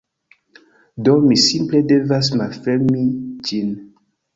[1.09, 3.09] Do, mi simple devas malfermi
[3.51, 3.75] ĝin